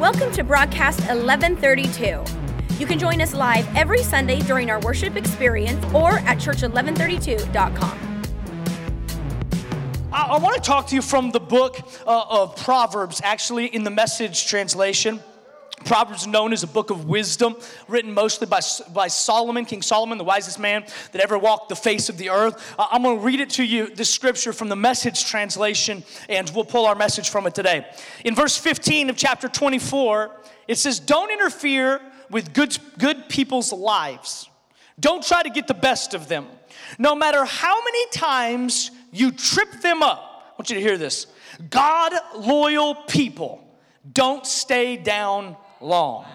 [0.00, 2.24] Welcome to broadcast 1132.
[2.78, 8.22] You can join us live every Sunday during our worship experience or at church1132.com.
[10.10, 13.84] I, I want to talk to you from the book uh, of Proverbs, actually, in
[13.84, 15.20] the message translation.
[15.84, 17.56] Proverbs known as a book of wisdom,
[17.88, 18.60] written mostly by,
[18.92, 22.74] by Solomon, King Solomon, the wisest man that ever walked the face of the earth.
[22.78, 26.50] Uh, I'm going to read it to you, this scripture from the message translation, and
[26.54, 27.86] we'll pull our message from it today.
[28.24, 30.30] In verse 15 of chapter 24,
[30.68, 34.48] it says, Don't interfere with good, good people's lives.
[34.98, 36.46] Don't try to get the best of them.
[36.98, 41.26] No matter how many times you trip them up, I want you to hear this
[41.70, 43.66] God loyal people
[44.12, 46.26] don't stay down long.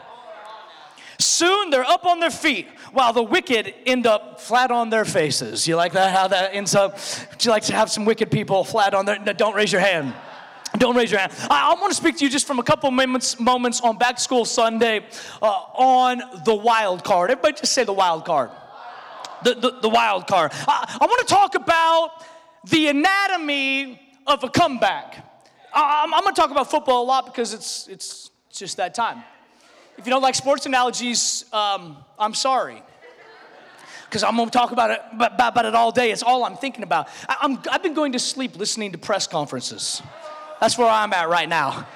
[1.17, 5.67] Soon they're up on their feet while the wicked end up flat on their faces.
[5.67, 6.13] You like that?
[6.13, 6.99] How that ends up?
[7.31, 9.17] Would you like to have some wicked people flat on their?
[9.17, 10.13] Don't raise your hand.
[10.77, 11.31] Don't raise your hand.
[11.49, 14.19] I, I want to speak to you just from a couple moments, moments on Back
[14.19, 15.05] School Sunday
[15.41, 17.31] uh, on the wild card.
[17.31, 18.51] Everybody just say the wild card.
[19.43, 20.51] The, the, the wild card.
[20.53, 22.23] I, I want to talk about
[22.69, 25.23] the anatomy of a comeback.
[25.73, 28.77] I, I'm, I'm going to talk about football a lot because it's, it's, it's just
[28.77, 29.23] that time.
[29.97, 32.83] If you don't like sports analogies, um, I'm sorry.
[34.05, 36.11] Because I'm going to talk about it, about, about, it all day.
[36.11, 37.07] It's all I'm thinking about.
[37.27, 40.01] I, I'm, I've been going to sleep listening to press conferences.
[40.59, 41.87] That's where I'm at right now.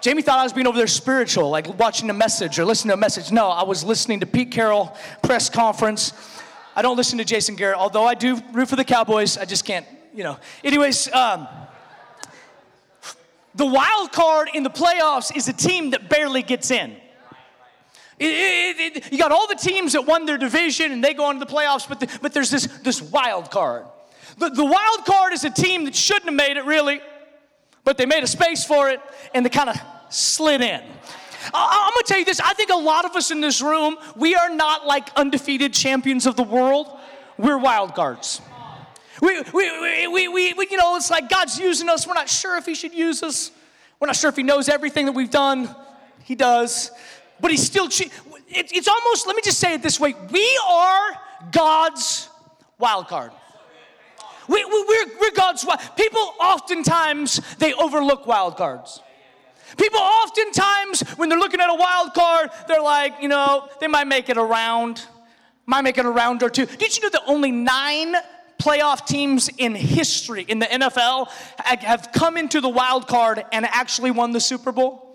[0.00, 2.94] Jamie thought I was being over there spiritual, like watching a message or listening to
[2.94, 3.32] a message.
[3.32, 6.12] No, I was listening to Pete Carroll press conference.
[6.76, 9.38] I don't listen to Jason Garrett, although I do root for the Cowboys.
[9.38, 10.38] I just can't, you know.
[10.62, 11.48] Anyways, um,
[13.54, 16.94] the wild card in the playoffs is a team that barely gets in.
[18.18, 21.26] It, it, it, you got all the teams that won their division and they go
[21.26, 23.84] on to the playoffs, but, the, but there's this, this wild card.
[24.38, 27.00] The, the wild card is a team that shouldn't have made it, really,
[27.84, 29.00] but they made a space for it
[29.34, 29.76] and they kind of
[30.08, 30.82] slid in.
[31.52, 33.96] I, I'm gonna tell you this I think a lot of us in this room,
[34.16, 36.88] we are not like undefeated champions of the world,
[37.36, 38.40] we're wild cards.
[39.20, 42.06] We, we, we, we, we, you know, it's like God's using us.
[42.06, 43.50] We're not sure if He should use us.
[43.98, 45.74] We're not sure if He knows everything that we've done.
[46.22, 46.90] He does
[47.40, 51.10] but he's still, it's almost, let me just say it this way we are
[51.52, 52.28] God's
[52.78, 53.32] wild card.
[54.48, 55.80] We, we, we're, we're God's wild.
[55.96, 59.00] People oftentimes, they overlook wild cards.
[59.76, 64.06] People oftentimes, when they're looking at a wild card, they're like, you know, they might
[64.06, 65.04] make it around,
[65.66, 66.66] might make it a round or two.
[66.66, 68.14] Did you know that only nine
[68.60, 74.12] playoff teams in history in the NFL have come into the wild card and actually
[74.12, 75.05] won the Super Bowl?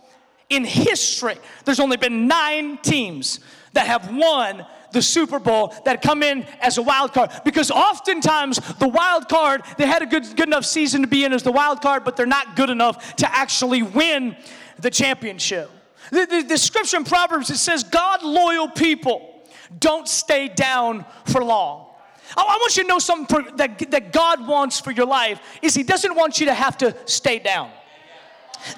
[0.52, 1.36] In history,
[1.66, 3.40] there's only been nine teams
[3.74, 7.32] that have won the Super Bowl that come in as a wild card.
[7.46, 11.32] Because oftentimes the wild card, they had a good, good enough season to be in
[11.32, 14.36] as the wild card, but they're not good enough to actually win
[14.80, 15.72] the championship.
[16.12, 19.42] The, the, the scripture in Proverbs, it says, God loyal people
[19.80, 21.88] don't stay down for long.
[22.36, 25.74] I, I want you to know something that, that God wants for your life is
[25.74, 27.72] He doesn't want you to have to stay down.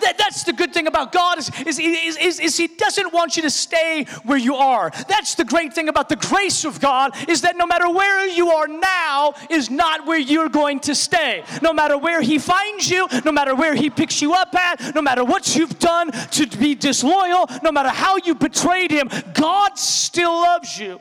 [0.02, 3.36] That, that's the good thing about God is, is, is, is, is He doesn't want
[3.36, 4.92] you to stay where you are.
[5.08, 8.50] That's the great thing about the grace of God is that no matter where you
[8.52, 11.44] are now is not where you're going to stay.
[11.62, 15.02] No matter where He finds you, no matter where He picks you up at, no
[15.02, 20.34] matter what you've done to be disloyal, no matter how you betrayed Him, God still
[20.34, 21.00] loves you.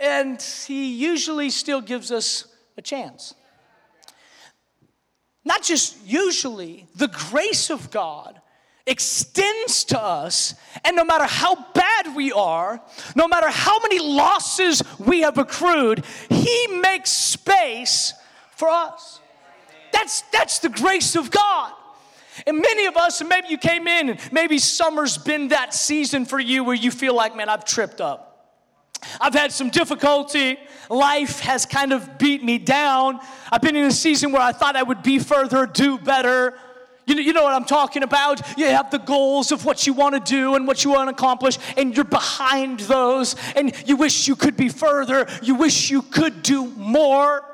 [0.00, 3.34] And He usually still gives us a chance
[5.44, 8.40] not just usually, the grace of God
[8.86, 12.80] extends to us, and no matter how bad we are,
[13.14, 18.12] no matter how many losses we have accrued, He makes space
[18.56, 19.20] for us.
[19.92, 21.72] That's, that's the grace of God.
[22.46, 26.24] And many of us, and maybe you came in, and maybe summer's been that season
[26.24, 28.29] for you where you feel like, man, I've tripped up.
[29.20, 30.58] I've had some difficulty.
[30.88, 33.20] Life has kind of beat me down.
[33.50, 36.54] I've been in a season where I thought I would be further, do better.
[37.06, 38.40] You know, you know what I'm talking about?
[38.56, 41.12] You have the goals of what you want to do and what you want to
[41.12, 45.26] accomplish, and you're behind those, and you wish you could be further.
[45.42, 47.44] You wish you could do more.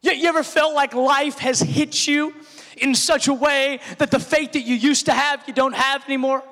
[0.00, 2.34] You, you ever felt like life has hit you
[2.78, 6.04] in such a way that the faith that you used to have, you don't have
[6.06, 6.42] anymore?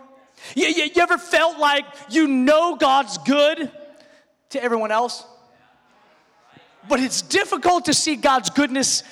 [0.54, 3.70] You, you, you ever felt like you know God's good?
[4.50, 5.24] To everyone else.
[6.88, 9.02] But it's difficult to see God's goodness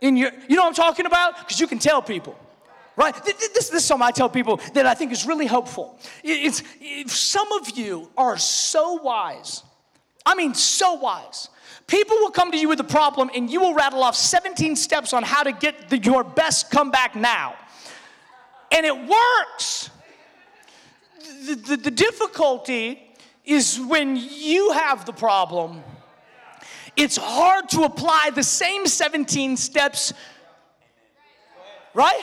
[0.00, 1.38] in your, you know what I'm talking about?
[1.38, 2.38] Because you can tell people.
[2.96, 3.14] Right?
[3.24, 5.98] This, this, is something I tell people that I think is really helpful.
[6.22, 9.62] It's, if some of you are so wise,
[10.24, 11.48] I mean, so wise.
[11.86, 15.12] People will come to you with a problem and you will rattle off 17 steps
[15.12, 17.56] on how to get the, your best comeback now.
[18.70, 19.90] And it works.
[21.46, 23.13] The, the, the difficulty
[23.44, 25.82] is when you have the problem,
[26.96, 30.12] it's hard to apply the same 17 steps,
[31.92, 32.22] right?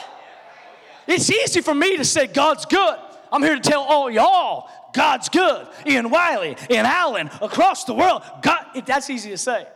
[1.06, 2.96] It's easy for me to say God's good.
[3.30, 5.66] I'm here to tell all y'all God's good.
[5.86, 8.22] in Wylie, in Allen, across the world.
[8.42, 9.66] God, that's easy to say.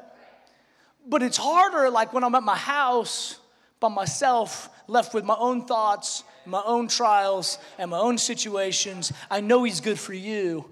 [1.07, 3.39] But it's harder like when I'm at my house
[3.81, 9.13] by myself, left with my own thoughts, my own trials, and my own situations.
[9.31, 10.65] I know He's good for you,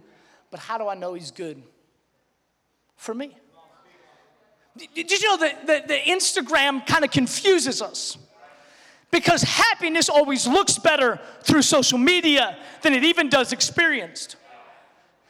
[0.54, 1.60] but how do I know He's good
[2.94, 3.36] for me?
[4.94, 8.16] Did you know that the, the Instagram kind of confuses us?
[9.10, 14.36] Because happiness always looks better through social media than it even does experienced.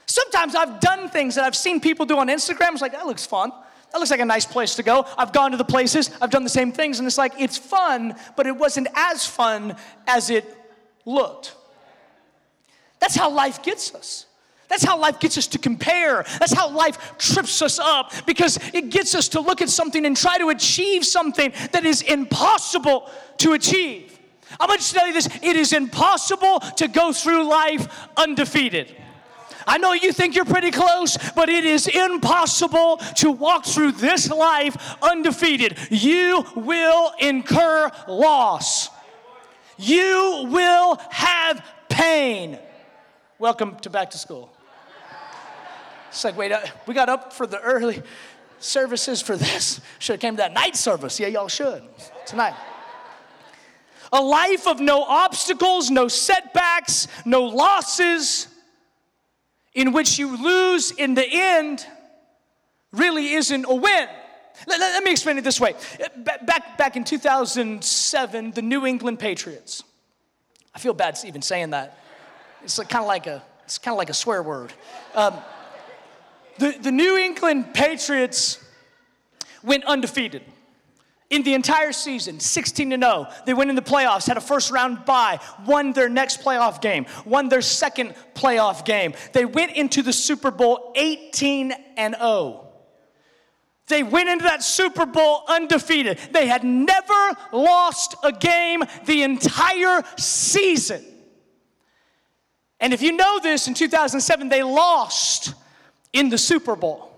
[0.05, 2.73] Sometimes I've done things that I've seen people do on Instagram.
[2.73, 3.51] It's like, that looks fun.
[3.93, 5.07] That looks like a nice place to go.
[5.17, 8.15] I've gone to the places, I've done the same things, and it's like, it's fun,
[8.37, 9.75] but it wasn't as fun
[10.07, 10.45] as it
[11.07, 11.55] looked.
[13.01, 14.27] That's how life gets us.
[14.69, 16.25] That's how life gets us to compare.
[16.39, 20.17] That's how life trips us up because it gets us to look at something and
[20.17, 24.19] try to achieve something that is impossible to achieve.
[24.59, 28.95] I'm going to tell you this it is impossible to go through life undefeated.
[29.67, 34.31] I know you think you're pretty close, but it is impossible to walk through this
[34.31, 35.79] life undefeated.
[35.91, 38.91] You will incur loss,
[39.79, 42.59] you will have pain.
[43.39, 44.54] Welcome to back to school.
[46.15, 46.53] It's like, wait,
[46.87, 48.01] we got up for the early
[48.61, 49.81] services for this.
[49.99, 51.19] Should have came to that night service.
[51.19, 51.83] Yeah, y'all should
[52.25, 52.55] tonight.
[54.13, 58.47] A life of no obstacles, no setbacks, no losses
[59.75, 61.85] in which you lose in the end
[62.93, 64.09] really isn't a win.
[64.69, 65.75] Let, let, me explain it this way.
[66.17, 69.83] Back, back in 2007, the New England Patriots.
[70.73, 71.99] I feel bad even saying that.
[72.63, 74.73] It's like, kind of like a it's kind of like a swear word.
[75.15, 75.35] Um,
[76.59, 78.63] the, the New England Patriots
[79.63, 80.43] went undefeated
[81.31, 84.71] in the entire season 16 to 0 they went in the playoffs had a first
[84.71, 89.15] round bye won their next playoff game won their second playoff game.
[89.33, 92.65] They went into the super bowl 18 and 0
[93.87, 96.19] they went into that super bowl undefeated.
[96.33, 101.05] They had never lost a game the entire season.
[102.81, 105.55] And if you know this in 2007 they lost
[106.15, 107.15] in the super bowl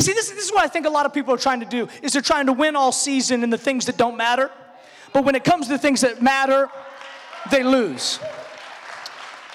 [0.00, 1.88] See, this, this is what I think a lot of people are trying to do,
[2.02, 4.50] is they're trying to win all season in the things that don't matter.
[5.12, 6.70] But when it comes to the things that matter,
[7.50, 8.18] they lose.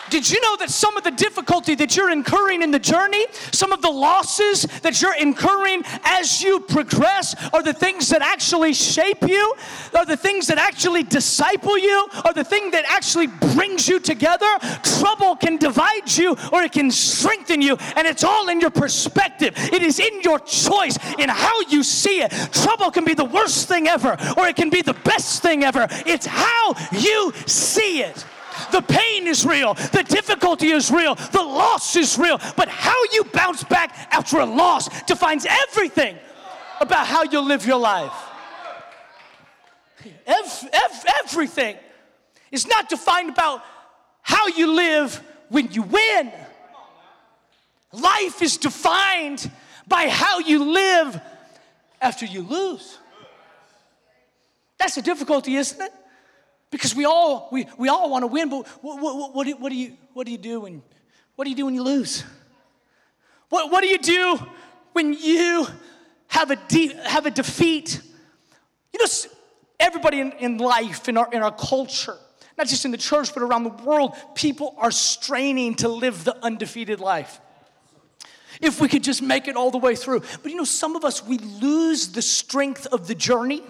[0.09, 3.71] Did you know that some of the difficulty that you're incurring in the journey, some
[3.71, 9.21] of the losses that you're incurring as you progress, are the things that actually shape
[9.23, 9.53] you,
[9.95, 14.47] are the things that actually disciple you, are the thing that actually brings you together?
[14.83, 19.53] Trouble can divide you or it can strengthen you, and it's all in your perspective.
[19.57, 22.31] It is in your choice in how you see it.
[22.51, 25.87] Trouble can be the worst thing ever, or it can be the best thing ever.
[26.05, 28.25] It's how you see it.
[28.71, 32.39] The pain is real, the difficulty is real, the loss is real.
[32.55, 36.17] But how you bounce back after a loss defines everything
[36.79, 38.13] about how you live your life.
[40.25, 41.77] Ev- ev- everything
[42.51, 43.63] is not defined about
[44.21, 46.31] how you live when you win.
[47.91, 49.49] Life is defined
[49.87, 51.19] by how you live
[52.01, 52.97] after you lose.
[54.77, 55.93] That's the difficulty, isn't it?
[56.69, 59.69] Because we all, we, we all want to win, but what, what, what, do, what,
[59.69, 60.81] do you, what do you do when,
[61.35, 62.23] what do you do when you lose?
[63.49, 64.39] What, what do you do
[64.91, 65.67] when you
[66.27, 68.01] have a, de- have a defeat?
[68.91, 69.09] You know,
[69.79, 72.17] everybody in, in life, in our, in our culture,
[72.57, 76.35] not just in the church, but around the world, people are straining to live the
[76.43, 77.39] undefeated life.
[78.59, 80.21] If we could just make it all the way through.
[80.41, 83.61] But you know, some of us, we lose the strength of the journey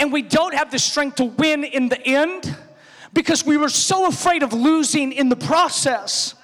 [0.00, 2.56] and we don't have the strength to win in the end
[3.12, 6.34] because we were so afraid of losing in the process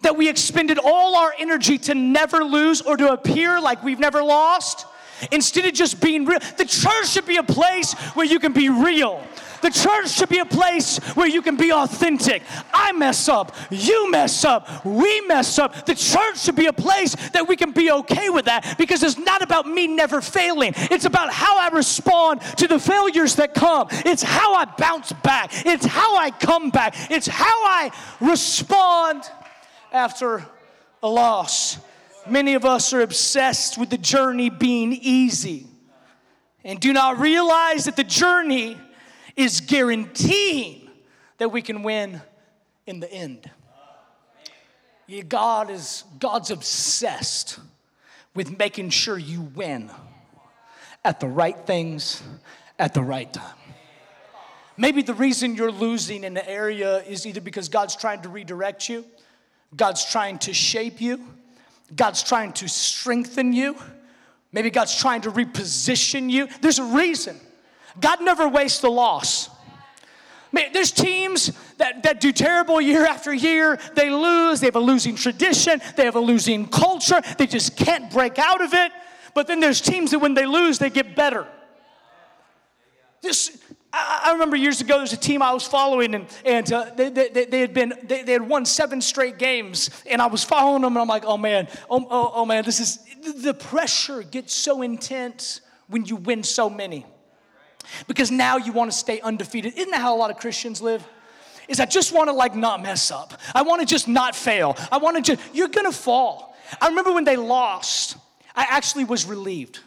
[0.00, 4.22] that we expended all our energy to never lose or to appear like we've never
[4.22, 4.86] lost
[5.32, 6.38] instead of just being real.
[6.56, 9.20] The church should be a place where you can be real.
[9.60, 12.42] The church should be a place where you can be authentic.
[12.72, 15.86] I mess up, you mess up, we mess up.
[15.86, 19.18] The church should be a place that we can be okay with that because it's
[19.18, 20.72] not about me never failing.
[20.76, 23.88] It's about how I respond to the failures that come.
[23.90, 25.50] It's how I bounce back.
[25.66, 27.10] It's how I come back.
[27.10, 29.24] It's how I respond
[29.92, 30.44] after
[31.02, 31.78] a loss.
[32.26, 35.66] Many of us are obsessed with the journey being easy
[36.64, 38.76] and do not realize that the journey
[39.38, 40.90] is guaranteeing
[41.38, 42.20] that we can win
[42.86, 43.48] in the end.
[45.28, 47.60] God is God's obsessed
[48.34, 49.90] with making sure you win
[51.04, 52.20] at the right things
[52.80, 53.54] at the right time.
[54.76, 58.88] Maybe the reason you're losing in the area is either because God's trying to redirect
[58.88, 59.04] you,
[59.76, 61.24] God's trying to shape you,
[61.94, 63.76] God's trying to strengthen you,
[64.52, 66.48] maybe God's trying to reposition you.
[66.60, 67.40] There's a reason.
[68.00, 69.50] God never wastes a loss.
[70.50, 73.78] Man, there's teams that, that do terrible year after year.
[73.94, 74.60] They lose.
[74.60, 75.80] They have a losing tradition.
[75.96, 77.20] They have a losing culture.
[77.36, 78.92] They just can't break out of it.
[79.34, 81.46] But then there's teams that when they lose, they get better.
[83.20, 83.62] This,
[83.92, 87.10] I, remember years ago, there was a team I was following, and, and uh, they,
[87.10, 90.82] they, they, had been, they, they, had won seven straight games, and I was following
[90.82, 92.98] them, and I'm like, oh man, oh, oh, oh man, this is,
[93.42, 97.04] the pressure gets so intense when you win so many.
[98.06, 99.76] Because now you want to stay undefeated.
[99.76, 101.06] Isn't that how a lot of Christians live?
[101.68, 103.34] Is I just want to like not mess up.
[103.54, 104.76] I want to just not fail.
[104.90, 106.56] I want to just, you're going to fall.
[106.80, 108.16] I remember when they lost,
[108.54, 109.80] I actually was relieved.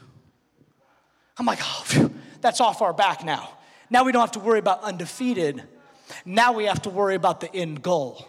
[1.38, 3.50] I'm like, oh, phew, that's off our back now.
[3.90, 5.64] Now we don't have to worry about undefeated.
[6.26, 8.28] Now we have to worry about the end goal.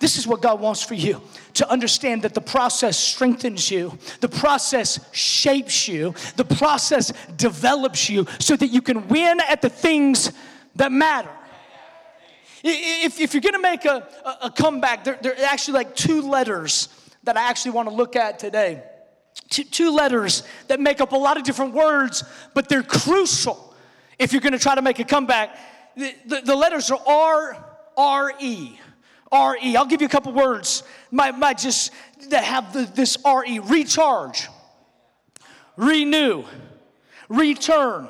[0.00, 1.20] This is what God wants for you
[1.54, 8.26] to understand that the process strengthens you, the process shapes you, the process develops you
[8.38, 10.32] so that you can win at the things
[10.76, 11.30] that matter.
[12.64, 14.08] If, if you're gonna make a,
[14.42, 16.88] a, comeback, there, there, are actually like two letters
[17.24, 18.82] that I actually wanna look at today.
[19.50, 23.74] Two, two letters that make up a lot of different words, but they're crucial
[24.18, 25.58] if you're gonna try to make a comeback.
[25.94, 27.64] The, the, the letters are R,
[27.98, 28.78] R, E.
[29.32, 29.76] R-E.
[29.76, 30.82] I'll give you a couple words.
[31.10, 31.92] Might, might just
[32.30, 33.60] that have the, this R-E.
[33.60, 34.48] Recharge,
[35.76, 36.44] renew,
[37.28, 38.08] return,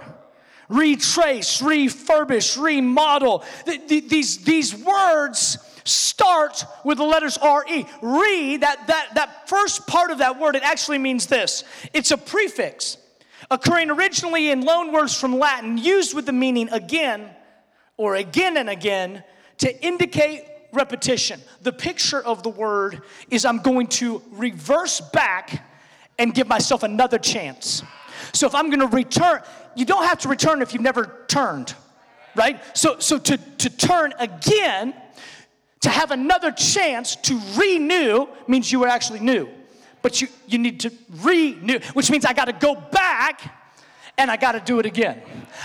[0.68, 3.44] retrace, refurbish, remodel.
[3.86, 7.86] These, these words start with the letters R-E.
[8.02, 11.64] Re, that, that, that first part of that word, it actually means this.
[11.92, 12.96] It's a prefix
[13.50, 17.28] occurring originally in loan words from Latin, used with the meaning again
[17.96, 19.24] or again and again
[19.58, 21.40] to indicate repetition.
[21.62, 25.66] The picture of the word is I'm going to reverse back
[26.18, 27.82] and give myself another chance.
[28.32, 29.40] So if I'm going to return,
[29.74, 31.74] you don't have to return if you've never turned,
[32.36, 32.60] right?
[32.76, 34.94] So, so to, to turn again,
[35.80, 39.48] to have another chance to renew means you were actually new.
[40.02, 43.59] But you, you need to renew, which means I got to go back
[44.18, 45.22] and I got to do it again.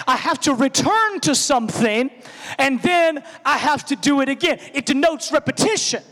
[0.07, 2.09] I have to return to something
[2.57, 4.59] and then I have to do it again.
[4.73, 6.03] It denotes repetition.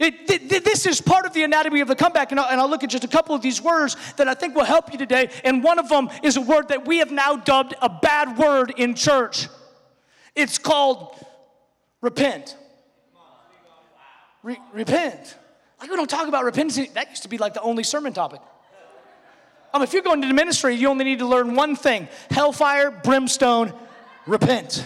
[0.00, 2.70] It, th- this is part of the anatomy of the comeback, and I'll, and I'll
[2.70, 5.28] look at just a couple of these words that I think will help you today.
[5.44, 8.72] And one of them is a word that we have now dubbed a bad word
[8.78, 9.48] in church.
[10.34, 11.14] It's called
[12.00, 12.56] repent.
[14.42, 15.36] Re- repent.
[15.78, 16.90] Like we don't talk about repentance.
[16.94, 18.40] That used to be like the only sermon topic.
[19.72, 22.90] Um, if you're going to the ministry, you only need to learn one thing hellfire,
[22.90, 23.72] brimstone,
[24.26, 24.84] repent.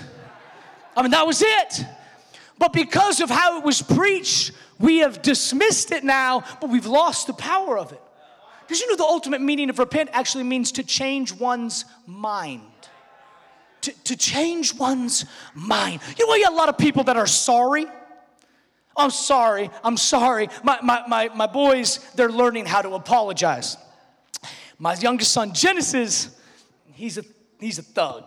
[0.97, 1.85] I mean, that was it.
[2.59, 7.27] But because of how it was preached, we have dismissed it now, but we've lost
[7.27, 8.01] the power of it.
[8.63, 12.63] Because you know the ultimate meaning of repent actually means to change one's mind.
[13.83, 16.01] To, to change one's mind.
[16.17, 17.87] You know, we got a lot of people that are sorry.
[18.97, 20.49] I'm sorry, I'm sorry.
[20.63, 23.77] My, my, my, my boys, they're learning how to apologize.
[24.79, 26.37] My youngest son, Genesis,
[26.93, 27.25] he's a,
[27.61, 28.25] he's a thug.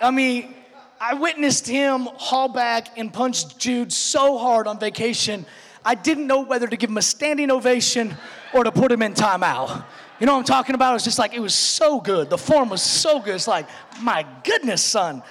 [0.00, 0.54] I mean,
[1.00, 5.46] I witnessed him haul back and punch Jude so hard on vacation,
[5.84, 8.16] I didn't know whether to give him a standing ovation
[8.52, 9.84] or to put him in timeout.
[10.20, 10.90] You know what I'm talking about?
[10.90, 12.30] It was just like, it was so good.
[12.30, 13.34] The form was so good.
[13.34, 13.66] It's like,
[14.00, 15.22] my goodness, son.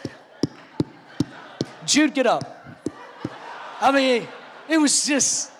[1.85, 2.81] Jude, get up.
[3.79, 4.27] I mean,
[4.67, 5.51] it was just,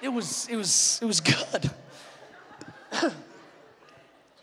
[0.00, 1.70] it was, it was, it was good.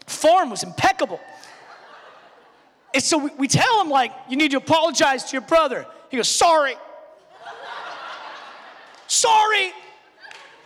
[0.07, 1.19] Form was impeccable.
[2.93, 5.85] And so we, we tell him, like, you need to apologize to your brother.
[6.09, 6.75] He goes, sorry.
[9.07, 9.71] sorry.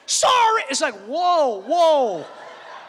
[0.06, 0.64] Sorry.
[0.70, 2.26] It's like, whoa, whoa.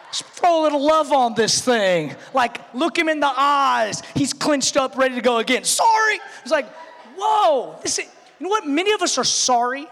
[0.07, 2.15] Let's throw a little love on this thing.
[2.35, 4.03] Like, look him in the eyes.
[4.15, 5.65] He's clenched up, ready to go again.
[5.65, 6.21] Sorry.
[6.43, 6.69] It's like,
[7.17, 7.79] whoa.
[7.83, 8.05] This is,
[8.39, 8.67] you know what?
[8.67, 9.87] Many of us are sorry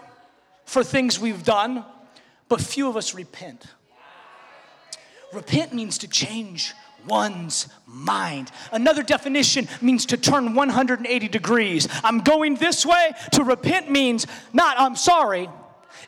[0.65, 1.83] for things we've done,
[2.47, 3.65] but few of us repent.
[5.33, 6.73] Repent means to change
[7.07, 8.51] one's mind.
[8.71, 11.87] Another definition means to turn 180 degrees.
[12.03, 13.11] I'm going this way.
[13.33, 15.49] To repent means not I'm sorry,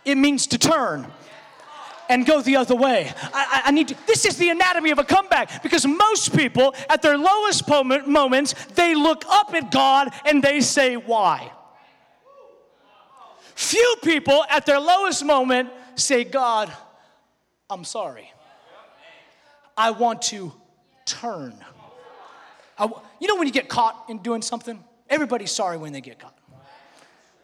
[0.05, 1.07] it means to turn.
[2.09, 3.11] and go the other way.
[3.33, 7.01] I, I, need to, this is the anatomy of a comeback because most people at
[7.01, 11.49] their lowest moment, moments, they look up at God and they say, Why?
[13.55, 16.71] Few people at their lowest moment say, God,
[17.69, 18.31] I'm sorry.
[19.77, 20.53] I want to
[21.05, 21.53] turn.
[22.79, 24.83] You know when you get caught in doing something?
[25.09, 26.37] Everybody's sorry when they get caught.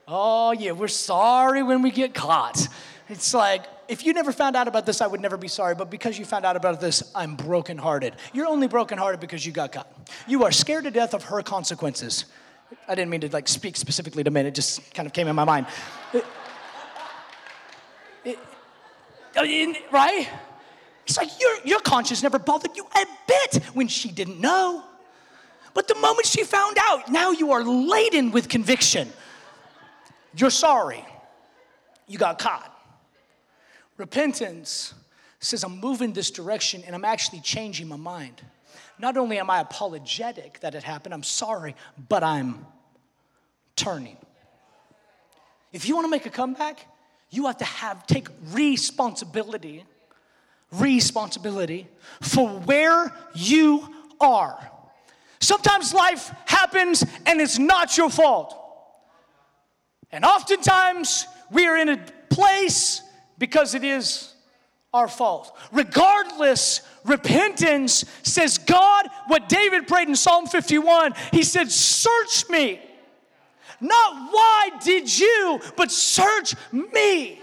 [0.08, 2.68] Oh, yeah, we're sorry when we get caught.
[3.10, 5.90] It's like, if you never found out about this, I would never be sorry, but
[5.90, 8.16] because you found out about this, I'm brokenhearted.
[8.34, 9.92] You're only brokenhearted because you got caught.
[10.28, 12.26] You are scared to death of her consequences.
[12.88, 15.36] I didn't mean to like speak specifically to men, it just kind of came in
[15.36, 15.66] my mind.
[16.14, 16.26] It,
[18.26, 18.40] it,
[19.92, 20.28] right?
[21.10, 24.84] It's like your, your conscience never bothered you a bit when she didn't know.
[25.74, 29.12] But the moment she found out, now you are laden with conviction.
[30.38, 31.04] You're sorry.
[32.06, 32.72] You got caught.
[33.98, 34.94] Repentance
[35.40, 38.44] says, I'm moving this direction and I'm actually changing my mind.
[39.00, 41.76] Not only am I apologetic that it happened, I'm sorry,
[42.08, 42.68] but I'm
[43.76, 44.18] turning.
[45.74, 46.86] If you want to make a comeback,
[47.32, 49.86] you have to have take responsibility
[50.72, 51.88] responsibility
[52.22, 53.88] for where you
[54.20, 54.72] are.
[55.40, 58.56] Sometimes life happens and it's not your fault.
[60.12, 63.02] And oftentimes we are in a place
[63.38, 64.34] because it is
[64.94, 65.56] our fault.
[65.72, 72.82] Regardless, repentance says, God, what David prayed in Psalm 51, he said, Search me.
[73.82, 77.40] Not why did you, but search me.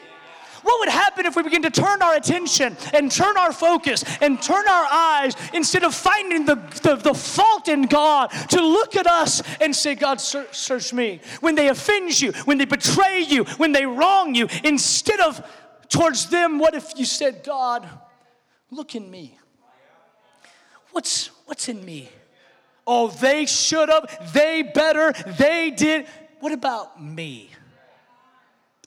[0.66, 4.42] What would happen if we begin to turn our attention and turn our focus and
[4.42, 9.06] turn our eyes instead of finding the, the, the fault in God to look at
[9.06, 11.20] us and say, God, search, search me?
[11.38, 15.40] When they offend you, when they betray you, when they wrong you, instead of
[15.88, 17.88] towards them, what if you said, God,
[18.72, 19.38] look in me?
[20.90, 22.08] What's, what's in me?
[22.84, 26.08] Oh, they should have, they better, they did.
[26.40, 27.50] What about me?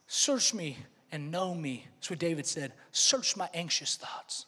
[0.08, 0.78] Search me
[1.12, 1.88] and know me.
[1.95, 2.74] That's what David said.
[2.91, 4.45] Search my anxious thoughts.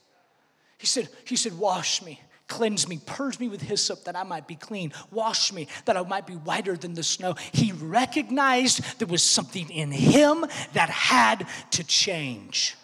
[0.78, 4.48] He said, he said, wash me, cleanse me, purge me with hyssop that I might
[4.48, 4.94] be clean.
[5.12, 7.36] Wash me that I might be whiter than the snow.
[7.52, 12.76] He recognized there was something in him that had to change.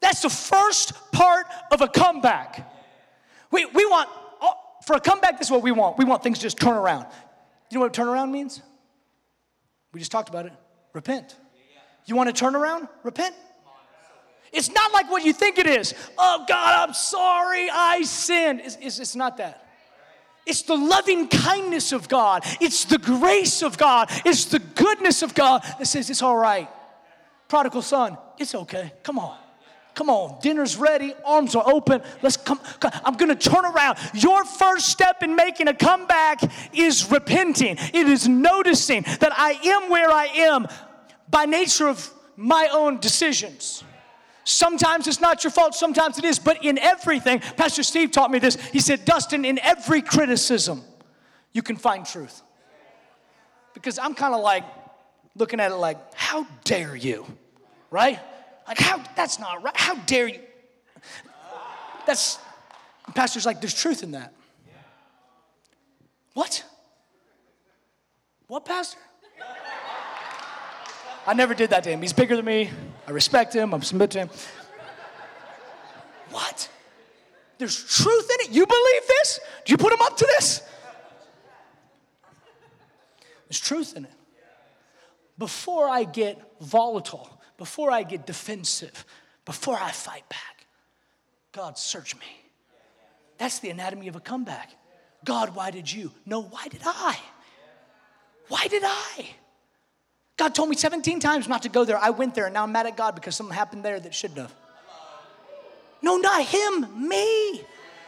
[0.00, 2.70] That's the first part of a comeback.
[3.50, 4.10] We, we want,
[4.42, 4.54] oh,
[4.86, 5.96] for a comeback, this is what we want.
[5.96, 7.06] We want things to just turn around.
[7.70, 8.60] You know what turn around means?
[9.92, 10.52] We just talked about it.
[10.92, 11.34] Repent.
[12.06, 12.88] You want to turn around?
[13.02, 13.34] Repent.
[14.52, 15.92] It's not like what you think it is.
[16.16, 18.60] Oh, God, I'm sorry, I sinned.
[18.60, 19.66] It's, it's, it's, not that.
[20.46, 25.34] It's the loving kindness of God, it's the grace of God, it's the goodness of
[25.34, 26.68] God that says it's all right.
[27.48, 28.92] Prodigal son, it's okay.
[29.02, 29.36] Come on.
[29.94, 32.02] Come on, dinner's ready, arms are open.
[32.20, 32.58] Let's come.
[32.80, 32.92] come.
[33.02, 33.96] I'm gonna turn around.
[34.12, 36.40] Your first step in making a comeback
[36.74, 40.66] is repenting, it is noticing that I am where I am
[41.28, 43.82] by nature of my own decisions.
[44.44, 48.38] Sometimes it's not your fault, sometimes it is, but in everything, Pastor Steve taught me
[48.38, 48.54] this.
[48.70, 50.84] He said, Dustin, in every criticism,
[51.52, 52.42] you can find truth.
[53.74, 54.64] Because I'm kind of like
[55.34, 57.26] looking at it like, how dare you?
[57.90, 58.20] Right?
[58.68, 59.76] Like, how, that's not right.
[59.76, 60.40] How dare you?
[62.06, 62.38] That's,
[63.14, 64.32] Pastor's like, there's truth in that.
[66.34, 66.64] What?
[68.46, 68.98] What, Pastor?
[71.26, 72.02] I never did that to him.
[72.02, 72.70] He's bigger than me.
[73.06, 73.74] I respect him.
[73.74, 74.30] I'm submit to him.
[76.30, 76.68] What?
[77.58, 78.54] There's truth in it.
[78.54, 79.40] You believe this?
[79.64, 80.62] Do you put him up to this?
[83.48, 84.12] There's truth in it.
[85.38, 89.04] Before I get volatile, before I get defensive,
[89.44, 90.66] before I fight back,
[91.52, 92.26] God, search me.
[93.38, 94.70] That's the anatomy of a comeback.
[95.24, 96.12] God, why did you?
[96.24, 97.18] No, why did I?
[98.48, 99.26] Why did I?
[100.36, 101.96] God told me 17 times not to go there.
[101.96, 104.38] I went there and now I'm mad at God because something happened there that shouldn't
[104.38, 104.54] have.
[106.02, 107.62] No, not him, me.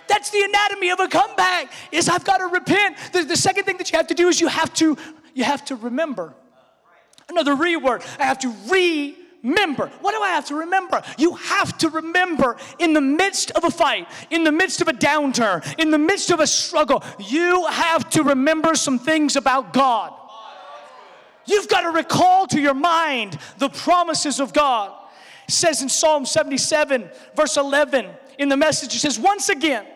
[0.09, 1.73] That's the anatomy of a comeback.
[1.91, 2.97] Is I've got to repent.
[3.13, 4.97] The, the second thing that you have to do is you have to
[5.35, 6.35] you have to remember.
[7.29, 8.05] Another reword.
[8.19, 9.89] I have to remember.
[10.01, 11.03] What do I have to remember?
[11.17, 14.93] You have to remember in the midst of a fight, in the midst of a
[14.93, 20.18] downturn, in the midst of a struggle, you have to remember some things about God.
[21.49, 24.93] You've got to recall to your mind the promises of God.
[25.49, 28.07] It says in Psalm 77, verse 11,
[28.39, 29.87] in the message, it says, Once again,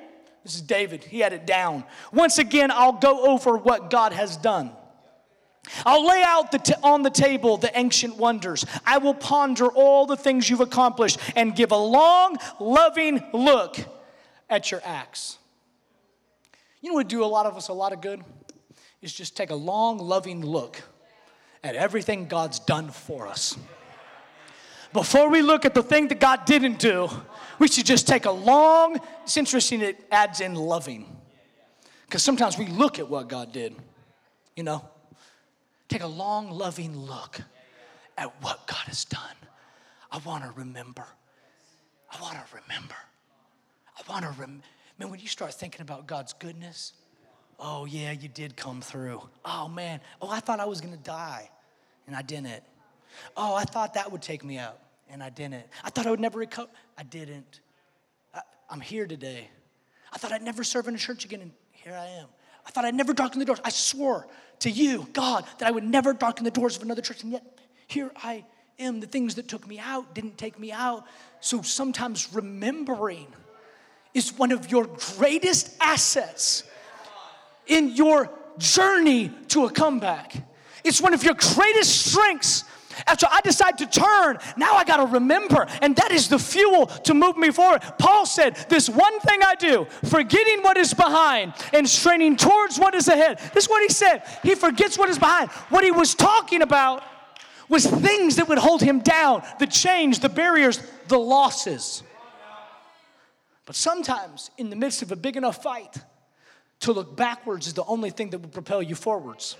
[0.43, 1.85] this is David, he had it down.
[2.11, 4.73] Once again, I'll go over what God has done.
[5.85, 8.65] I'll lay out the t- on the table the ancient wonders.
[8.85, 13.77] I will ponder all the things you've accomplished and give a long, loving look
[14.51, 15.39] at your acts.
[16.81, 18.25] You know what would do a lot of us a lot of good?
[19.03, 20.83] Is just take a long, loving look
[21.65, 23.57] at everything God's done for us.
[24.93, 27.09] Before we look at the thing that God didn't do,
[27.59, 31.17] we should just take a long, it's interesting, it adds in loving.
[32.07, 33.75] Because sometimes we look at what God did,
[34.57, 34.85] you know.
[35.89, 37.41] Take a long, loving look
[38.17, 39.21] at what God has done.
[40.11, 41.05] I want to remember.
[42.11, 42.95] I want to remember.
[43.97, 44.65] I want to remember.
[44.99, 46.93] Man, when you start thinking about God's goodness,
[47.63, 49.23] oh, yeah, you did come through.
[49.45, 50.01] Oh, man.
[50.21, 51.49] Oh, I thought I was going to die,
[52.07, 52.63] and I didn't.
[53.37, 55.65] Oh, I thought that would take me out, and I didn't.
[55.85, 56.69] I thought I would never recover.
[56.99, 57.61] I didn't.
[58.35, 59.49] I, I'm here today.
[60.13, 62.27] I thought I'd never serve in a church again, and here I am.
[62.67, 63.61] I thought I'd never darken the doors.
[63.65, 64.27] I swore
[64.61, 67.61] to you, God, that I would never darken the doors of another church, and yet
[67.87, 68.45] here I
[68.79, 69.01] am.
[69.01, 71.05] The things that took me out didn't take me out.
[71.41, 73.27] So sometimes remembering
[74.15, 76.65] is one of your greatest assets
[77.67, 80.35] in your journey to a comeback.
[80.85, 82.65] It's one of your greatest strengths
[83.07, 86.87] after I decide to turn, now I got to remember, and that is the fuel
[86.87, 87.83] to move me forward.
[87.99, 92.95] Paul said, This one thing I do, forgetting what is behind and straining towards what
[92.95, 93.39] is ahead.
[93.55, 94.23] This is what he said.
[94.43, 95.51] He forgets what is behind.
[95.71, 97.03] What he was talking about
[97.69, 102.03] was things that would hold him down the change, the barriers, the losses.
[103.65, 105.97] But sometimes, in the midst of a big enough fight,
[106.83, 109.57] to look backwards is the only thing that will propel you forwards.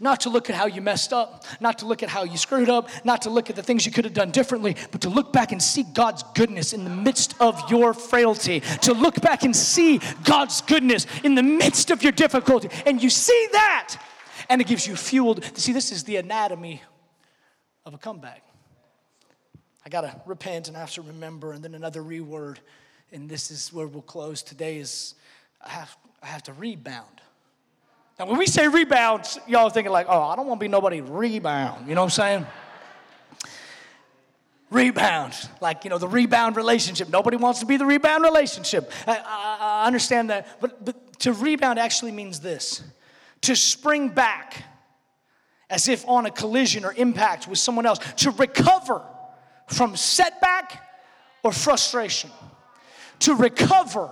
[0.00, 2.68] Not to look at how you messed up, not to look at how you screwed
[2.68, 5.32] up, not to look at the things you could have done differently, but to look
[5.32, 8.60] back and see God's goodness in the midst of your frailty.
[8.82, 12.68] To look back and see God's goodness in the midst of your difficulty.
[12.84, 13.96] And you see that,
[14.50, 15.36] and it gives you fuel.
[15.36, 16.82] To, see, this is the anatomy
[17.86, 18.42] of a comeback.
[19.86, 22.58] I got to repent and I have to remember, and then another reword.
[23.10, 25.14] And this is where we'll close today is
[25.64, 27.06] I have, I have to rebound.
[28.18, 31.00] Now, when we say rebound, y'all thinking like, oh, I don't want to be nobody
[31.00, 31.88] rebound.
[31.88, 32.46] You know what I'm saying?
[34.70, 37.08] Rebound, like, you know, the rebound relationship.
[37.08, 38.90] Nobody wants to be the rebound relationship.
[39.06, 40.60] I, I, I understand that.
[40.60, 42.82] But, but to rebound actually means this
[43.42, 44.64] to spring back
[45.70, 49.02] as if on a collision or impact with someone else, to recover
[49.68, 50.82] from setback
[51.42, 52.30] or frustration.
[53.20, 54.10] To recover.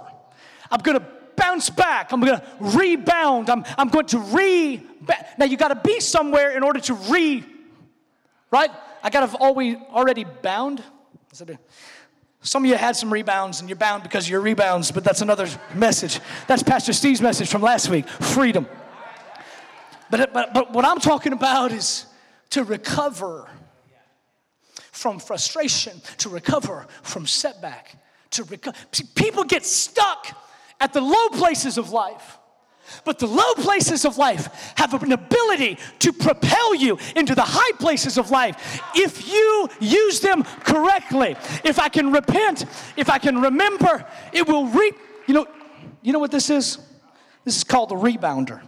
[0.71, 2.13] I'm gonna bounce back.
[2.13, 3.51] I'm going to rebound.
[3.51, 4.83] I'm, I'm going to re.
[5.39, 7.45] Now, you got to be somewhere in order to re.
[8.51, 8.71] Right?
[9.03, 10.83] I got to always already bound.
[12.41, 15.49] Some of you had some rebounds and you're bound because you're rebounds, but that's another
[15.75, 16.21] message.
[16.47, 18.67] That's Pastor Steve's message from last week freedom.
[20.11, 22.07] But, but, but what I'm talking about is
[22.51, 23.49] to recover
[24.93, 27.97] from frustration, to recover from setback,
[28.31, 28.77] to recover.
[29.15, 30.29] People get stuck
[30.81, 32.39] at the low places of life.
[33.05, 37.77] But the low places of life have an ability to propel you into the high
[37.79, 41.37] places of life if you use them correctly.
[41.65, 42.65] If I can repent,
[42.97, 44.95] if I can remember, it will reap.
[45.27, 45.47] You know,
[46.03, 46.79] you know what this is?
[47.45, 48.61] This is called a rebounder.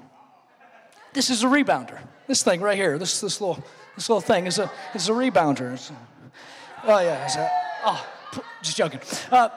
[1.12, 2.00] This is a rebounder.
[2.26, 3.62] This thing right here, this this little
[3.94, 5.74] this little thing is a is a rebounder.
[5.74, 5.92] It's
[6.84, 7.50] oh yeah, a,
[7.84, 8.06] oh,
[8.62, 9.00] just joking.
[9.30, 9.48] Uh,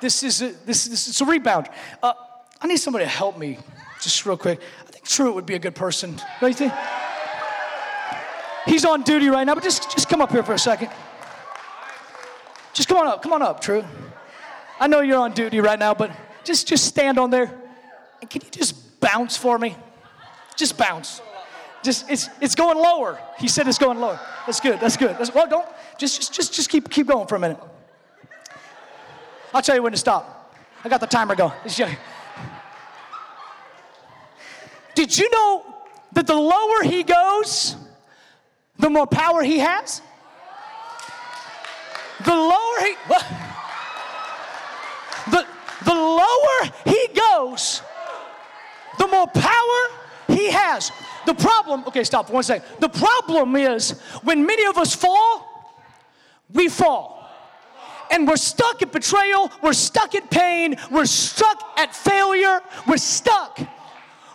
[0.00, 1.68] this is a, this, this it's a rebound.
[2.02, 2.12] Uh,
[2.60, 3.58] I need somebody to help me,
[4.00, 4.60] just real quick.
[4.86, 6.20] I think Truett would be a good person.
[6.40, 6.72] Don't you think?
[8.66, 10.90] He's on duty right now, but just, just come up here for a second.
[12.72, 13.84] Just come on up, come on up, Truett.
[14.80, 16.10] I know you're on duty right now, but
[16.44, 17.52] just, just stand on there.
[18.20, 19.76] And can you just bounce for me?
[20.56, 21.20] Just bounce.
[21.82, 23.20] Just it's it's going lower.
[23.38, 24.18] He said it's going lower.
[24.44, 24.80] That's good.
[24.80, 25.16] That's good.
[25.18, 27.60] That's, well, don't just just just just keep keep going for a minute.
[29.56, 30.54] I'll tell you when to stop.
[30.84, 31.54] I got the timer going.
[34.94, 35.64] Did you know
[36.12, 37.74] that the lower he goes,
[38.78, 40.02] the more power he has?
[42.22, 42.96] The lower he
[45.30, 45.46] the,
[45.86, 47.80] the lower he goes,
[48.98, 50.92] the more power he has.
[51.24, 52.68] The problem, okay, stop for one second.
[52.78, 53.92] The problem is
[54.22, 55.72] when many of us fall,
[56.52, 57.15] we fall
[58.10, 63.58] and we're stuck at betrayal, we're stuck at pain, we're stuck at failure, we're stuck.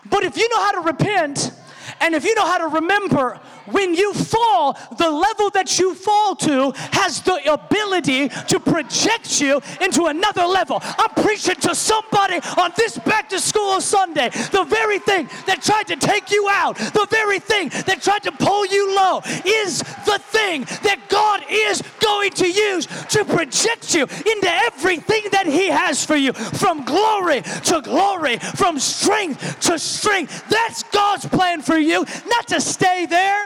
[0.10, 1.51] But if you know how to repent,
[1.99, 3.39] and if you know how to remember
[3.71, 9.62] when you fall, the level that you fall to has the ability to project you
[9.81, 10.79] into another level.
[10.81, 14.29] I'm preaching to somebody on this back to school Sunday.
[14.29, 18.31] The very thing that tried to take you out, the very thing that tried to
[18.31, 24.03] pull you low, is the thing that God is going to use to project you
[24.03, 30.47] into everything that He has for you from glory to glory, from strength to strength.
[30.49, 33.45] That's God's plan for you, not to stay there,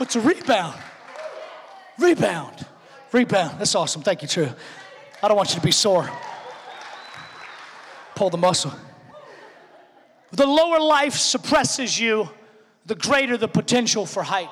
[0.00, 0.80] but to rebound.
[1.98, 2.66] Rebound.
[3.12, 3.58] Rebound.
[3.58, 4.00] That's awesome.
[4.00, 4.48] Thank you, True.
[5.22, 6.10] I don't want you to be sore.
[8.14, 8.72] Pull the muscle.
[10.32, 12.30] The lower life suppresses you,
[12.86, 14.48] the greater the potential for height.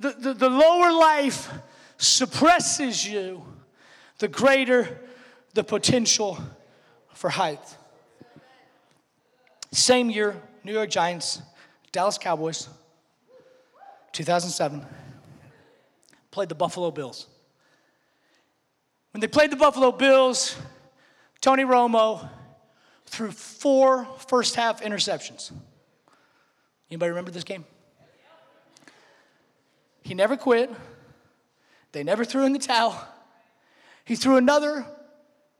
[0.00, 1.52] The, the, the lower life
[1.98, 3.44] suppresses you,
[4.18, 4.98] the greater
[5.54, 6.36] the potential
[7.14, 7.62] for height.
[9.70, 11.42] Same year, New York Giants,
[11.92, 12.68] Dallas Cowboys,
[14.12, 14.84] 2007,
[16.30, 17.26] played the Buffalo Bills.
[19.12, 20.56] When they played the Buffalo Bills,
[21.42, 22.28] Tony Romo
[23.04, 25.52] threw four first half interceptions.
[26.90, 27.66] Anybody remember this game?
[30.02, 30.70] He never quit.
[31.92, 33.06] They never threw in the towel.
[34.06, 34.86] He threw another,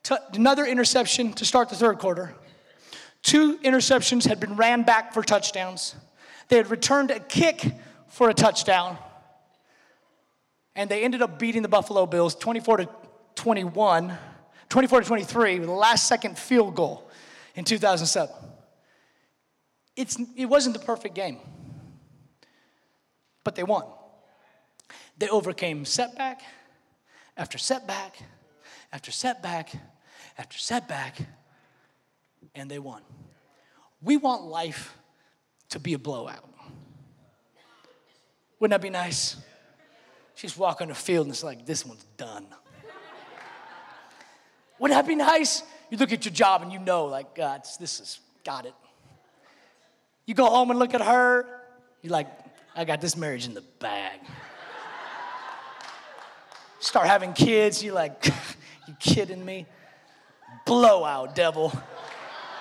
[0.02, 2.34] t- another interception to start the third quarter.
[3.22, 5.94] Two interceptions had been ran back for touchdowns.
[6.52, 7.64] They had returned a kick
[8.08, 8.98] for a touchdown.
[10.76, 12.88] And they ended up beating the Buffalo Bills 24 to
[13.36, 14.12] 21,
[14.68, 17.08] 24 to 23 with a last second field goal
[17.54, 18.36] in 2007.
[19.96, 21.38] It's, it wasn't the perfect game,
[23.44, 23.84] but they won.
[25.16, 26.42] They overcame setback
[27.34, 28.18] after setback
[28.92, 29.72] after setback
[30.36, 31.16] after setback,
[32.54, 33.00] and they won.
[34.02, 34.98] We want life
[35.72, 36.48] to be a blowout.
[38.58, 39.36] Wouldn't that be nice?
[40.34, 42.46] She's walking the field and it's like, this one's done.
[44.78, 45.62] Wouldn't that be nice?
[45.90, 48.74] You look at your job and you know, like, uh, God, this is, got it.
[50.26, 51.46] You go home and look at her,
[52.02, 52.28] you're like,
[52.74, 54.20] I got this marriage in the bag.
[56.80, 58.26] Start having kids, you're like,
[58.88, 59.66] you kidding me?
[60.66, 61.72] Blowout, devil.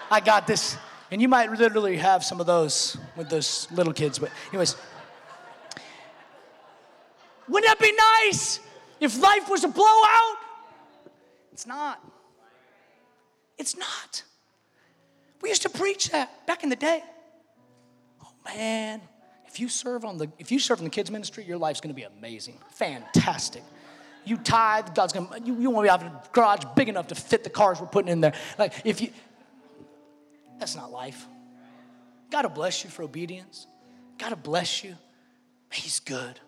[0.09, 0.77] I got this.
[1.11, 4.17] And you might literally have some of those with those little kids.
[4.17, 4.75] But, anyways,
[7.49, 7.93] wouldn't that be
[8.25, 8.61] nice
[9.01, 10.37] if life was a blowout?
[11.51, 12.01] It's not.
[13.57, 14.23] It's not.
[15.41, 17.03] We used to preach that back in the day.
[18.23, 19.01] Oh man,
[19.47, 21.93] if you serve on the if you serve in the kids ministry, your life's going
[21.93, 23.63] to be amazing, fantastic.
[24.23, 27.15] You tithe, God's going to you, you want to have a garage big enough to
[27.15, 28.33] fit the cars we're putting in there.
[28.57, 29.09] Like if you,
[30.61, 31.25] that's not life.
[32.29, 33.65] God will bless you for obedience.
[34.19, 34.95] God will bless you.
[35.73, 36.39] He's good.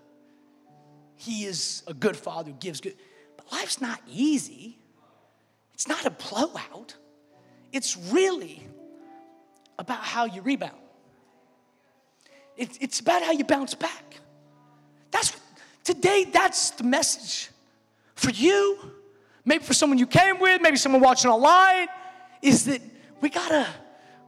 [1.15, 2.95] He is a good father who gives good.
[3.35, 4.77] But life's not easy.
[5.73, 6.95] It's not a blowout.
[7.71, 8.61] It's really
[9.79, 10.77] about how you rebound.
[12.55, 14.19] it's about how you bounce back.
[15.09, 15.35] That's
[15.83, 17.49] today, that's the message
[18.13, 18.77] for you,
[19.43, 21.87] maybe for someone you came with, maybe someone watching online,
[22.43, 22.79] is that
[23.21, 23.67] we gotta,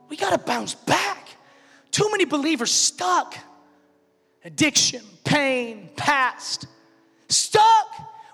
[0.09, 1.29] we gotta bounce back.
[1.91, 3.37] Too many believers stuck.
[4.43, 6.67] Addiction, pain, past,
[7.29, 7.87] stuck.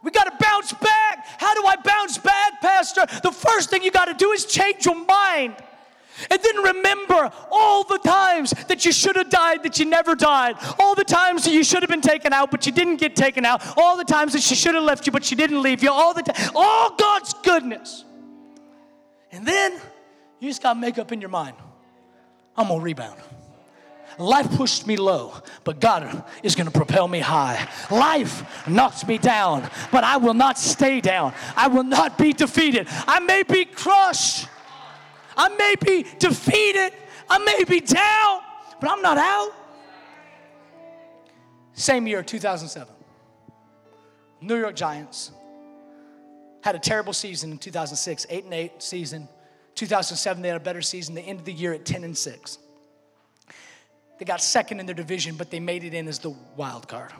[0.03, 1.25] We got to bounce back.
[1.39, 3.05] How do I bounce back, Pastor?
[3.21, 5.55] The first thing you got to do is change your mind.
[6.29, 10.55] And then remember all the times that you should have died that you never died.
[10.79, 13.45] All the times that you should have been taken out but you didn't get taken
[13.45, 13.61] out.
[13.77, 15.91] All the times that she should have left you but she didn't leave you.
[15.91, 16.51] All the time.
[16.55, 18.05] All God's goodness.
[19.31, 19.79] And then
[20.41, 21.55] you just got to make up in your mind
[22.57, 23.19] I'm going to rebound.
[24.17, 27.67] Life pushed me low, but God is going to propel me high.
[27.89, 31.33] Life knocks me down, but I will not stay down.
[31.55, 32.87] I will not be defeated.
[32.89, 34.49] I may be crushed.
[35.37, 36.93] I may be defeated.
[37.29, 38.41] I may be down,
[38.81, 39.53] but I'm not out.
[41.73, 42.93] Same year, 2007.
[44.41, 45.31] New York Giants
[46.63, 49.29] had a terrible season in 2006, 8 and 8 season.
[49.75, 51.15] 2007, they had a better season.
[51.15, 52.57] They ended the year at 10 and 6.
[54.19, 57.11] They got second in their division, but they made it in as the wild card.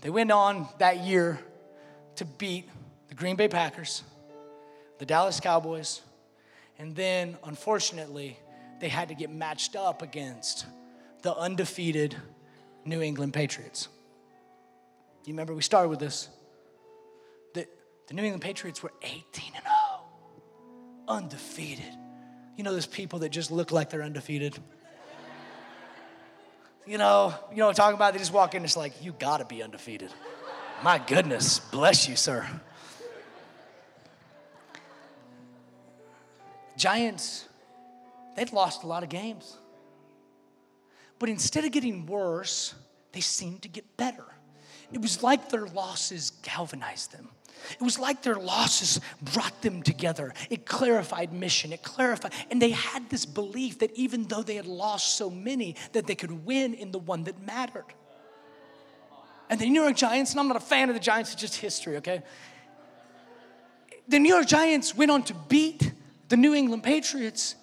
[0.00, 1.38] They went on that year
[2.16, 2.68] to beat
[3.08, 4.02] the Green Bay Packers,
[4.98, 6.00] the Dallas Cowboys,
[6.78, 8.38] and then unfortunately,
[8.80, 10.66] they had to get matched up against
[11.22, 12.16] the undefeated
[12.84, 13.88] New England Patriots.
[15.24, 16.28] You remember we started with this?
[17.54, 17.66] The,
[18.08, 19.74] the New England Patriots were 18 and 0,
[21.08, 21.96] undefeated
[22.56, 24.56] You know, those people that just look like they're undefeated.
[26.86, 28.12] You know, you know what I'm talking about?
[28.12, 30.12] They just walk in, it's like, you gotta be undefeated.
[30.82, 32.46] My goodness, bless you, sir.
[36.76, 37.48] Giants,
[38.36, 39.56] they'd lost a lot of games.
[41.18, 42.74] But instead of getting worse,
[43.12, 44.26] they seemed to get better.
[44.92, 47.30] It was like their losses galvanized them.
[47.72, 50.32] It was like their losses brought them together.
[50.50, 51.72] It clarified mission.
[51.72, 55.76] It clarified, and they had this belief that even though they had lost so many,
[55.92, 57.86] that they could win in the one that mattered.
[59.50, 61.56] And the New York Giants, and I'm not a fan of the Giants, it's just
[61.56, 62.22] history, okay?
[64.08, 65.92] The New York Giants went on to beat
[66.28, 67.54] the New England Patriots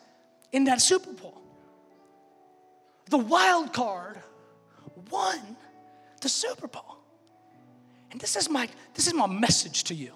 [0.51, 1.41] in that Super Bowl.
[3.09, 4.17] The wild card
[5.09, 5.39] won
[6.21, 7.00] the Super Bowl.
[8.11, 10.13] And this is my this is my message to you.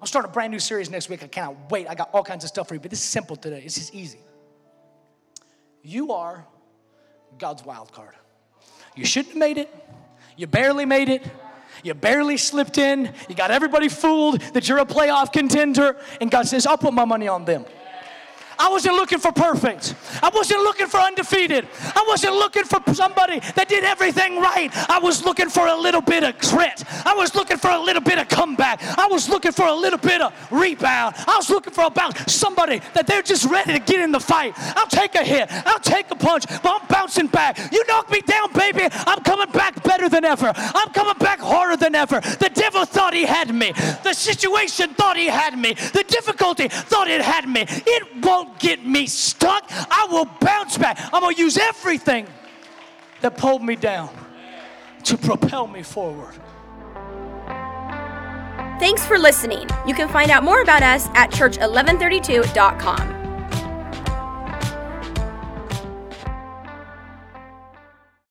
[0.00, 1.22] I'll start a brand new series next week.
[1.22, 1.88] I cannot wait.
[1.88, 3.62] I got all kinds of stuff for you, but this is simple today.
[3.62, 4.18] This is easy.
[5.82, 6.44] You are
[7.38, 8.14] God's wild card.
[8.94, 9.74] You shouldn't have made it.
[10.36, 11.22] You barely made it.
[11.82, 13.12] You barely slipped in.
[13.28, 15.96] You got everybody fooled that you're a playoff contender.
[16.20, 17.64] And God says, I'll put my money on them.
[18.64, 19.94] I wasn't looking for perfect.
[20.22, 21.68] I wasn't looking for undefeated.
[21.82, 24.70] I wasn't looking for somebody that did everything right.
[24.88, 26.82] I was looking for a little bit of grit.
[27.04, 28.82] I was looking for a little bit of comeback.
[28.98, 31.14] I was looking for a little bit of rebound.
[31.28, 34.54] I was looking for about somebody that they're just ready to get in the fight.
[34.56, 35.46] I'll take a hit.
[35.66, 37.58] I'll take a punch, but I'm bouncing back.
[37.70, 38.88] You knock me down, baby.
[39.06, 40.50] I'm coming back better than ever.
[40.56, 42.18] I'm coming back harder than ever.
[42.20, 43.72] The devil thought he had me.
[44.04, 45.74] The situation thought he had me.
[45.74, 47.66] The difficulty thought it had me.
[47.68, 49.64] It won't get me stuck.
[49.70, 50.98] I will bounce back.
[51.12, 52.26] I'm going to use everything
[53.20, 54.10] that pulled me down
[55.04, 56.34] to propel me forward.
[58.80, 59.68] Thanks for listening.
[59.86, 63.23] You can find out more about us at church1132.com.